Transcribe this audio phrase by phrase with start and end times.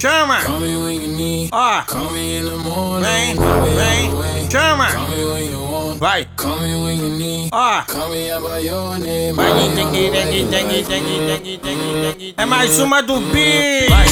[0.00, 0.38] Chama.
[1.52, 1.84] Ó,
[2.62, 3.36] morning.
[3.74, 4.50] vem, vem.
[4.50, 4.88] Chama.
[5.98, 6.28] Vai.
[7.52, 7.82] Ó.
[12.16, 12.34] Que.
[12.36, 13.88] É mais uma do beat.
[13.88, 14.06] Vai,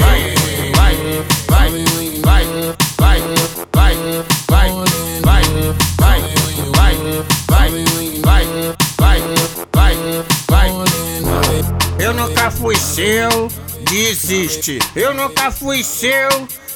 [0.00, 0.34] vai,
[0.76, 0.96] vai,
[1.48, 1.70] vai,
[2.22, 2.44] vai,
[2.98, 3.20] vai,
[3.72, 3.96] vai, vai,
[4.48, 4.70] vai,
[5.22, 5.42] vai,
[5.96, 6.20] vai,
[6.68, 6.94] vai,
[8.22, 9.20] vai,
[9.72, 9.96] vai,
[10.48, 12.04] vai, vai.
[12.04, 13.48] Eu nunca fui seu,
[13.92, 14.78] desiste.
[14.96, 16.28] Eu nunca fui seu.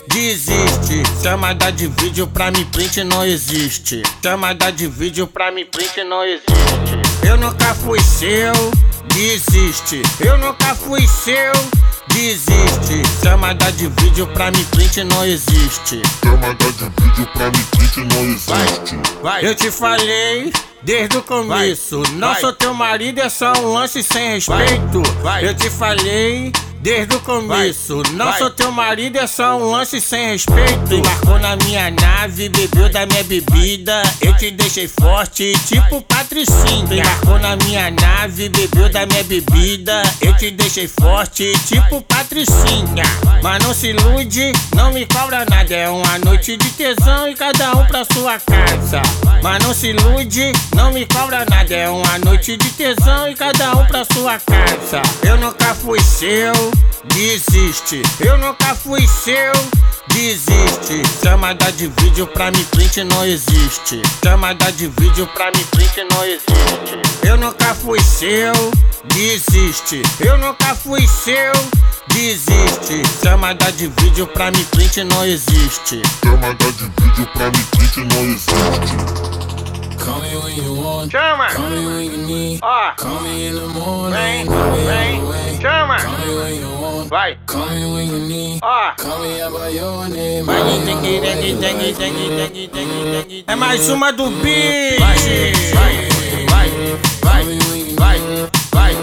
[0.08, 4.02] Desiste, chamada de vídeo pra me print não existe.
[4.22, 6.52] Chamada de vídeo pra me print não existe.
[7.26, 8.52] Eu nunca fui seu,
[9.08, 10.02] desiste.
[10.20, 11.52] Eu nunca fui seu,
[12.06, 13.02] desiste.
[13.20, 16.00] Chamada de vídeo pra me print não existe.
[16.22, 18.96] Chamada de vídeo pra me print não existe.
[19.20, 19.44] Vai.
[19.44, 20.52] Eu te falei
[20.84, 22.00] desde o começo.
[22.12, 22.40] Não Vai.
[22.40, 25.02] sou teu marido, é só um lance sem respeito.
[25.20, 25.48] Vai.
[25.48, 26.52] Eu te falei.
[26.86, 28.38] Desde o começo, não Vai.
[28.38, 30.94] sou teu marido, é só um lance sem respeito.
[30.94, 34.04] Embarcou na minha nave, bebeu da minha bebida.
[34.20, 37.02] Eu te deixei forte, tipo Patricinha.
[37.02, 40.00] Embarcou na minha nave, bebeu da minha bebida.
[40.20, 43.02] Eu te deixei forte, tipo Patricinha.
[43.42, 45.74] Mas não se ilude, não me cobra nada.
[45.74, 49.02] É uma noite de tesão e cada um pra sua casa.
[49.42, 51.74] Mas não se ilude, não me cobra nada.
[51.74, 55.02] É uma noite de tesão e cada um pra sua casa.
[55.24, 56.52] Eu nunca fui seu,
[57.14, 58.02] desiste.
[58.20, 59.52] Eu nunca fui seu,
[60.08, 61.02] desiste.
[61.22, 64.02] Chamada de vídeo pra me print não existe.
[64.22, 67.26] Chamada de vídeo pra me print não existe.
[67.26, 68.52] Eu nunca fui seu,
[69.04, 70.02] desiste.
[70.20, 71.52] Eu nunca fui seu,
[72.08, 73.02] desiste.
[73.22, 76.02] Chamada de vídeo pra me print não existe.
[76.24, 79.46] Chamada de vídeo pra me print não existe.
[79.98, 81.10] Call me when you want.
[81.10, 81.48] Chama!
[81.52, 82.60] Call me when you need.
[82.62, 84.46] Ó, Call me in the morning.
[84.86, 85.45] vem, vem.
[85.66, 85.96] Chama!
[87.08, 87.38] Vai,
[89.82, 90.04] ó.
[93.46, 95.00] É mais uma do beat.
[95.00, 95.16] Vai,
[95.74, 96.08] vai,
[96.50, 96.70] vai,
[97.22, 97.44] vai,
[97.96, 98.20] vai,
[98.72, 98.94] vai,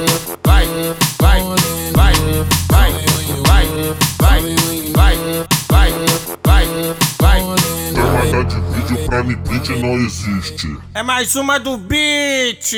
[0.43, 0.67] vai, vai,
[1.19, 1.43] vai,
[1.91, 2.13] vai,
[2.63, 2.93] vai,
[3.41, 3.65] vai,
[4.89, 5.17] vai,
[5.67, 5.93] vai,
[6.43, 7.41] vai,
[8.31, 8.45] vai.
[8.45, 10.77] De vídeo pra me print não existe.
[10.93, 12.73] É mais uma do beat.